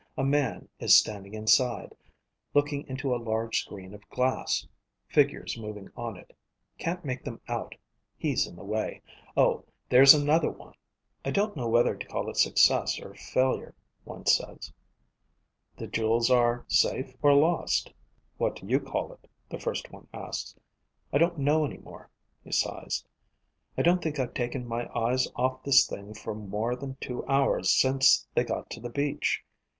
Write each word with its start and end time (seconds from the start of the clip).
A 0.17 0.23
man 0.23 0.67
is 0.79 0.95
standing 0.95 1.35
inside, 1.35 1.93
looking 2.55 2.87
into 2.87 3.13
a 3.13 3.21
large 3.21 3.61
screen 3.61 3.93
of 3.93 4.09
glass. 4.09 4.67
Figures 5.07 5.59
moving 5.59 5.89
on 5.95 6.17
it. 6.17 6.35
Can't 6.79 7.05
make 7.05 7.23
them 7.23 7.39
out, 7.47 7.75
he's 8.17 8.47
in 8.47 8.55
the 8.55 8.63
way. 8.63 9.03
Oh, 9.37 9.63
there's 9.89 10.15
another 10.15 10.49
one._ 10.49 10.73
"I 11.23 11.29
don't 11.29 11.55
know 11.55 11.69
whether 11.69 11.95
to 11.95 12.07
call 12.07 12.31
it 12.31 12.37
success 12.37 12.99
or 12.99 13.13
failure," 13.13 13.75
one 14.03 14.25
says. 14.25 14.73
"The 15.77 15.85
jewels 15.85 16.31
are... 16.31 16.65
safe 16.67 17.13
or 17.21 17.35
lost?" 17.35 17.89
_"What 18.39 18.55
do 18.55 18.65
you 18.65 18.79
call 18.79 19.13
it?" 19.13 19.29
the 19.49 19.59
first 19.59 19.91
one 19.91 20.07
asks. 20.11 20.55
"I 21.13 21.19
don't 21.19 21.37
know 21.37 21.63
any 21.63 21.77
more." 21.77 22.09
He 22.43 22.51
sighs. 22.51 23.05
"I 23.77 23.83
don't 23.83 24.01
think 24.01 24.17
I've 24.19 24.33
taken 24.33 24.67
my 24.67 24.89
eyes 24.97 25.27
off 25.35 25.61
this 25.61 25.85
thing 25.87 26.15
for 26.15 26.33
more 26.33 26.75
than 26.75 26.95
two 26.95 27.23
hours 27.27 27.69
since 27.71 28.25
they 28.33 28.43
got 28.43 28.67
to 28.71 28.79
the 28.79 28.89
beach. 28.89 29.43